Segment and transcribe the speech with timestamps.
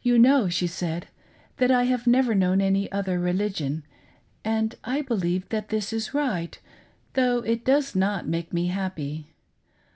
[0.00, 1.08] "You know," she said,
[1.56, 3.82] "that I have never known' any other religion,
[4.44, 6.56] and I believe that this is right
[7.14, 9.26] though it does not make me happy.